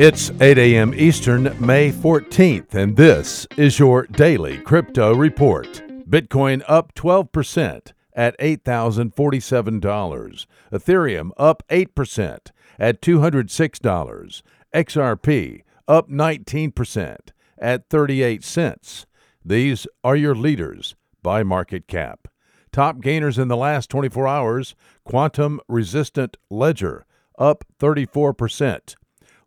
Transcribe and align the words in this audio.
It's 0.00 0.30
8 0.40 0.58
a.m. 0.58 0.94
Eastern, 0.94 1.52
May 1.58 1.90
14th, 1.90 2.72
and 2.72 2.96
this 2.96 3.48
is 3.56 3.80
your 3.80 4.04
daily 4.04 4.58
crypto 4.58 5.12
report. 5.12 5.82
Bitcoin 6.08 6.62
up 6.68 6.94
12% 6.94 7.92
at 8.12 8.38
$8,047. 8.38 10.46
Ethereum 10.72 11.30
up 11.36 11.64
8% 11.68 12.38
at 12.78 13.02
$206. 13.02 14.42
XRP 14.72 15.62
up 15.88 16.08
19% 16.08 17.16
at 17.58 17.90
38 17.90 18.44
cents. 18.44 19.06
These 19.44 19.88
are 20.04 20.14
your 20.14 20.36
leaders 20.36 20.94
by 21.24 21.42
market 21.42 21.88
cap. 21.88 22.28
Top 22.70 23.00
gainers 23.00 23.36
in 23.36 23.48
the 23.48 23.56
last 23.56 23.90
24 23.90 24.28
hours 24.28 24.76
Quantum 25.02 25.60
Resistant 25.66 26.36
Ledger 26.48 27.04
up 27.36 27.64
34%, 27.80 28.94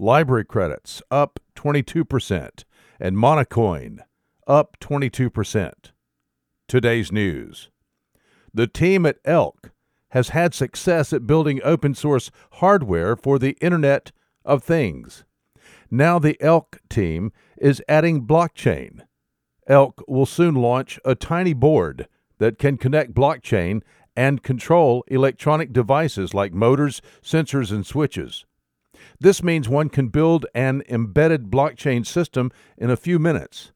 LBRY 0.00 0.46
Credits 0.46 1.02
up 1.10 1.40
22%, 1.56 2.64
and 3.00 3.16
Monocoin 3.16 3.98
up 4.46 4.76
22%. 4.80 5.72
Today's 6.68 7.10
news 7.10 7.68
The 8.54 8.68
team 8.68 9.04
at 9.06 9.18
Elk 9.24 9.72
has 10.10 10.28
had 10.28 10.54
success 10.54 11.12
at 11.12 11.26
building 11.26 11.60
open 11.64 11.94
source 11.94 12.30
hardware 12.52 13.16
for 13.16 13.40
the 13.40 13.56
Internet 13.60 14.12
of 14.44 14.62
Things. 14.62 15.24
Now 15.90 16.20
the 16.20 16.40
Elk 16.40 16.78
team 16.88 17.32
is 17.56 17.82
adding 17.88 18.24
blockchain. 18.24 19.00
Elk 19.66 20.04
will 20.06 20.26
soon 20.26 20.54
launch 20.54 21.00
a 21.04 21.16
tiny 21.16 21.54
board 21.54 22.06
that 22.38 22.58
can 22.58 22.76
connect 22.76 23.14
blockchain 23.14 23.82
and 24.14 24.44
control 24.44 25.02
electronic 25.08 25.72
devices 25.72 26.34
like 26.34 26.52
motors, 26.54 27.02
sensors, 27.20 27.72
and 27.72 27.84
switches. 27.84 28.44
This 29.20 29.42
means 29.42 29.68
one 29.68 29.88
can 29.88 30.08
build 30.08 30.46
an 30.54 30.82
embedded 30.88 31.50
blockchain 31.50 32.06
system 32.06 32.50
in 32.76 32.90
a 32.90 32.96
few 32.96 33.18
minutes. 33.18 33.72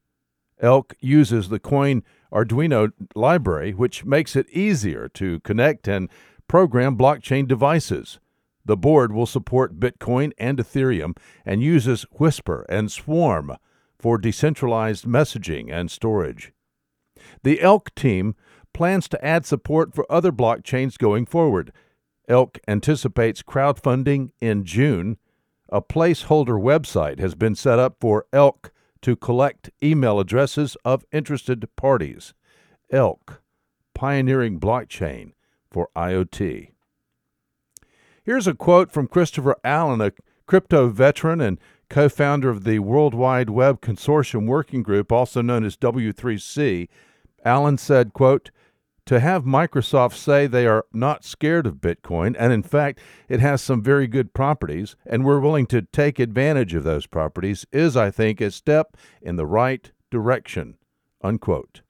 Elk 0.61 0.95
uses 1.01 1.49
the 1.49 1.59
Coin 1.59 2.03
Arduino 2.33 2.93
library, 3.15 3.73
which 3.73 4.05
makes 4.05 4.37
it 4.37 4.49
easier 4.51 5.09
to 5.09 5.41
connect 5.41 5.89
and 5.89 6.09
program 6.49 6.97
blockchain 6.97 7.49
devices. 7.49 8.21
The 8.65 8.77
board 8.77 9.13
will 9.13 9.27
support 9.27 9.81
Bitcoin 9.81 10.33
and 10.39 10.59
Ethereum 10.59 11.17
and 11.45 11.63
uses 11.63 12.07
Whisper 12.13 12.65
and 12.69 12.93
Swarm 12.93 13.57
for 13.99 14.19
decentralized 14.19 15.05
messaging 15.05 15.73
and 15.73 15.91
storage. 15.91 16.53
The 17.43 17.61
Elk 17.61 17.95
team 17.95 18.35
plans 18.73 19.09
to 19.09 19.25
add 19.25 19.45
support 19.47 19.95
for 19.95 20.11
other 20.11 20.33
blockchains 20.33 20.97
going 20.97 21.27
forward. 21.27 21.73
Elk 22.29 22.59
anticipates 22.69 23.43
crowdfunding 23.43 24.31
in 24.41 24.65
June. 24.65 25.19
A 25.69 25.83
placeholder 25.83 26.61
website 26.61 27.19
has 27.19 27.35
been 27.35 27.55
set 27.55 27.79
up 27.79 27.97
for 28.01 28.27
Elk 28.33 28.73
to 29.01 29.17
collect 29.17 29.71
email 29.83 30.21
addresses 30.21 30.77
of 30.85 31.05
interested 31.13 31.69
parties. 31.77 32.35
Elk, 32.91 33.43
pioneering 33.95 34.61
blockchain 34.61 35.33
for 35.71 35.89
IoT. 35.97 36.69
Here's 38.25 38.47
a 38.47 38.55
quote 38.55 38.93
from 38.93 39.09
Christopher 39.09 39.57
Allen, 39.65 40.01
a 40.01 40.13
crypto 40.47 40.89
veteran 40.89 41.41
and 41.41 41.59
co 41.89 42.09
founder 42.09 42.49
of 42.49 42.65
the 42.65 42.79
World 42.79 43.15
Wide 43.15 43.51
Web 43.51 43.81
Consortium 43.81 44.47
Working 44.47 44.83
Group, 44.83 45.11
also 45.11 45.43
known 45.43 45.65
as 45.65 45.77
W3C. 45.77 46.89
Allen 47.45 47.79
said, 47.79 48.13
quote, 48.13 48.51
to 49.07 49.21
have 49.21 49.45
Microsoft 49.45 50.15
say 50.15 50.47
they 50.47 50.67
are 50.67 50.85
not 50.93 51.25
scared 51.25 51.67
of 51.67 51.77
Bitcoin, 51.77 52.37
and 52.39 52.53
in 52.53 52.63
fact, 52.63 53.01
it 53.29 53.41
has 53.41 53.61
some 53.61 53.83
very 53.83 54.07
good 54.07 54.33
properties, 54.33 54.95
and 55.05 55.25
we're 55.25 55.41
willing 55.41 55.67
to 55.67 55.83
take 55.83 56.19
advantage 56.19 56.75
of 56.75 56.85
those 56.85 57.07
properties, 57.07 57.67
is, 57.73 57.97
I 57.97 58.11
think, 58.11 58.41
a 58.41 58.51
step 58.51 58.97
in 59.21 59.37
the 59.37 59.47
right 59.47 59.91
direction. 60.11 60.77
Unquote. 61.23 61.83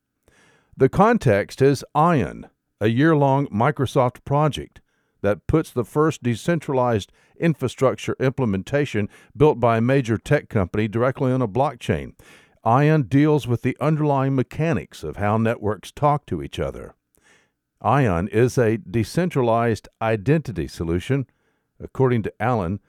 The 0.76 0.88
context 0.88 1.60
is 1.60 1.84
Ion, 1.94 2.48
a 2.80 2.88
year 2.88 3.14
long 3.14 3.46
Microsoft 3.48 4.24
project 4.24 4.80
that 5.20 5.46
puts 5.46 5.70
the 5.70 5.84
first 5.84 6.22
decentralized 6.22 7.12
infrastructure 7.38 8.16
implementation 8.18 9.08
built 9.36 9.60
by 9.60 9.76
a 9.76 9.82
major 9.82 10.18
tech 10.18 10.48
company 10.48 10.88
directly 10.88 11.30
on 11.30 11.42
a 11.42 11.48
blockchain. 11.48 12.14
Ion 12.64 13.02
deals 13.04 13.46
with 13.46 13.62
the 13.62 13.76
underlying 13.80 14.34
mechanics 14.34 15.02
of 15.02 15.16
how 15.16 15.36
networks 15.36 15.90
talk 15.90 16.26
to 16.26 16.42
each 16.42 16.58
other. 16.58 16.94
Ion 17.82 18.28
is 18.28 18.56
a 18.56 18.78
decentralized 18.78 19.88
identity 20.00 20.68
solution. 20.68 21.26
According 21.80 22.22
to 22.22 22.32
Allen, 22.40 22.80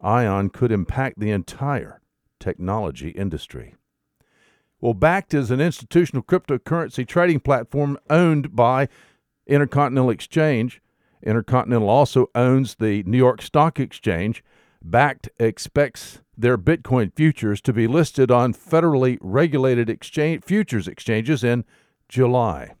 Ion 0.00 0.50
could 0.50 0.70
impact 0.70 1.18
the 1.18 1.32
entire 1.32 2.00
technology 2.38 3.10
industry. 3.10 3.74
Well, 4.80 4.94
Bakkt 4.94 5.34
is 5.34 5.50
an 5.50 5.60
institutional 5.60 6.22
cryptocurrency 6.22 7.06
trading 7.06 7.40
platform 7.40 7.98
owned 8.08 8.54
by 8.54 8.88
Intercontinental 9.46 10.10
Exchange. 10.10 10.80
Intercontinental 11.22 11.88
also 11.88 12.30
owns 12.34 12.76
the 12.76 13.02
New 13.04 13.16
York 13.16 13.42
Stock 13.42 13.80
Exchange. 13.80 14.44
Bakkt 14.86 15.28
expects 15.40 16.20
their 16.36 16.58
Bitcoin 16.58 17.12
futures 17.16 17.60
to 17.62 17.72
be 17.72 17.86
listed 17.86 18.30
on 18.30 18.52
federally 18.52 19.18
regulated 19.20 19.88
exchange, 19.88 20.44
futures 20.44 20.86
exchanges 20.86 21.42
in 21.42 21.64
July. 22.08 22.74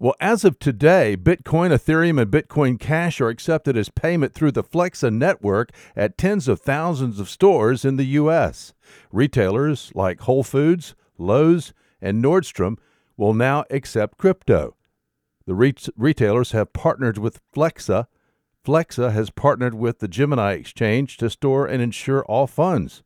Well, 0.00 0.14
as 0.20 0.44
of 0.44 0.60
today, 0.60 1.16
Bitcoin, 1.16 1.70
Ethereum, 1.72 2.22
and 2.22 2.30
Bitcoin 2.30 2.78
Cash 2.78 3.20
are 3.20 3.30
accepted 3.30 3.76
as 3.76 3.88
payment 3.88 4.32
through 4.32 4.52
the 4.52 4.62
Flexa 4.62 5.12
network 5.12 5.70
at 5.96 6.16
tens 6.16 6.46
of 6.46 6.60
thousands 6.60 7.18
of 7.18 7.28
stores 7.28 7.84
in 7.84 7.96
the 7.96 8.04
U.S. 8.04 8.74
Retailers 9.10 9.90
like 9.96 10.20
Whole 10.20 10.44
Foods, 10.44 10.94
Lowe's, 11.18 11.72
and 12.00 12.22
Nordstrom 12.22 12.78
will 13.16 13.34
now 13.34 13.64
accept 13.70 14.18
crypto. 14.18 14.76
The 15.46 15.56
re- 15.56 15.74
retailers 15.96 16.52
have 16.52 16.72
partnered 16.72 17.18
with 17.18 17.40
Flexa. 17.52 18.06
Flexa 18.64 19.12
has 19.12 19.30
partnered 19.30 19.74
with 19.74 19.98
the 19.98 20.06
Gemini 20.06 20.52
Exchange 20.52 21.16
to 21.16 21.28
store 21.28 21.66
and 21.66 21.82
insure 21.82 22.24
all 22.26 22.46
funds. 22.46 23.02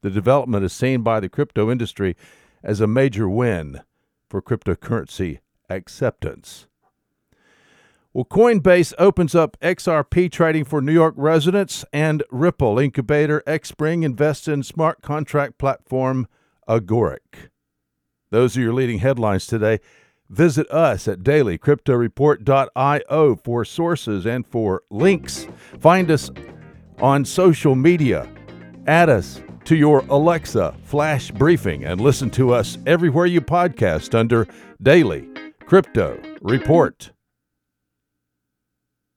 The 0.00 0.08
development 0.08 0.64
is 0.64 0.72
seen 0.72 1.02
by 1.02 1.20
the 1.20 1.28
crypto 1.28 1.70
industry 1.70 2.16
as 2.62 2.80
a 2.80 2.86
major 2.86 3.28
win 3.28 3.82
for 4.30 4.40
cryptocurrency 4.40 5.40
acceptance. 5.68 6.66
Well, 8.16 8.24
Coinbase 8.24 8.92
opens 8.98 9.34
up 9.34 9.58
XRP 9.60 10.32
trading 10.32 10.64
for 10.64 10.80
New 10.80 10.94
York 10.94 11.12
residents, 11.18 11.84
and 11.92 12.22
Ripple 12.30 12.78
incubator 12.78 13.42
Xpring 13.46 14.04
invests 14.04 14.48
in 14.48 14.62
smart 14.62 15.02
contract 15.02 15.58
platform 15.58 16.26
Agoric. 16.66 17.50
Those 18.30 18.56
are 18.56 18.62
your 18.62 18.72
leading 18.72 19.00
headlines 19.00 19.46
today. 19.46 19.80
Visit 20.30 20.66
us 20.70 21.06
at 21.06 21.18
dailycryptoreport.io 21.18 23.36
for 23.36 23.66
sources 23.66 24.24
and 24.24 24.46
for 24.46 24.82
links. 24.90 25.46
Find 25.78 26.10
us 26.10 26.30
on 27.00 27.26
social 27.26 27.74
media. 27.74 28.26
Add 28.86 29.10
us 29.10 29.42
to 29.64 29.76
your 29.76 30.06
Alexa 30.08 30.74
flash 30.84 31.30
briefing 31.30 31.84
and 31.84 32.00
listen 32.00 32.30
to 32.30 32.54
us 32.54 32.78
everywhere 32.86 33.26
you 33.26 33.42
podcast 33.42 34.18
under 34.18 34.48
Daily 34.82 35.35
Crypto 35.66 36.22
Report. 36.42 37.10